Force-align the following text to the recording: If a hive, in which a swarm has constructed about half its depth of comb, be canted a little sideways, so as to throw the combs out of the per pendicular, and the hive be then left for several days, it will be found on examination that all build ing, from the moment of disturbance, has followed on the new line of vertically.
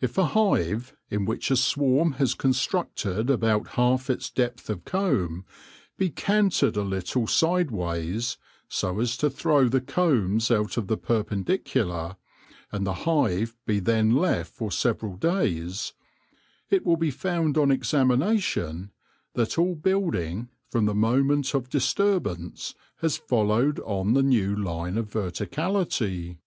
If 0.00 0.18
a 0.18 0.24
hive, 0.24 0.96
in 1.10 1.24
which 1.26 1.48
a 1.48 1.56
swarm 1.56 2.14
has 2.14 2.34
constructed 2.34 3.30
about 3.30 3.68
half 3.78 4.10
its 4.10 4.28
depth 4.28 4.68
of 4.68 4.84
comb, 4.84 5.44
be 5.96 6.10
canted 6.10 6.76
a 6.76 6.82
little 6.82 7.28
sideways, 7.28 8.36
so 8.68 8.98
as 8.98 9.16
to 9.18 9.30
throw 9.30 9.68
the 9.68 9.80
combs 9.80 10.50
out 10.50 10.76
of 10.76 10.88
the 10.88 10.96
per 10.96 11.22
pendicular, 11.22 12.16
and 12.72 12.84
the 12.84 12.94
hive 13.06 13.54
be 13.64 13.78
then 13.78 14.16
left 14.16 14.52
for 14.52 14.72
several 14.72 15.14
days, 15.14 15.92
it 16.68 16.84
will 16.84 16.96
be 16.96 17.12
found 17.12 17.56
on 17.56 17.70
examination 17.70 18.90
that 19.34 19.56
all 19.56 19.76
build 19.76 20.16
ing, 20.16 20.48
from 20.68 20.86
the 20.86 20.96
moment 20.96 21.54
of 21.54 21.70
disturbance, 21.70 22.74
has 22.96 23.16
followed 23.18 23.78
on 23.84 24.14
the 24.14 24.22
new 24.24 24.52
line 24.56 24.98
of 24.98 25.12
vertically. 25.12 26.40